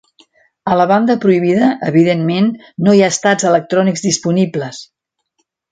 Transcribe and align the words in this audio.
A 0.71 0.77
la 0.79 0.87
banda 0.91 1.15
prohibida, 1.25 1.69
evidentment, 1.91 2.49
no 2.89 2.97
hi 2.97 3.03
ha 3.09 3.13
estats 3.17 3.49
electrònics 3.53 4.09
disponibles. 4.11 4.83